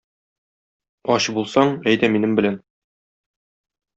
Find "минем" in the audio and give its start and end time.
2.15-2.35